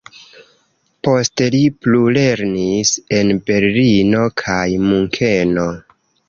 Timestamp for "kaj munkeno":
4.45-5.69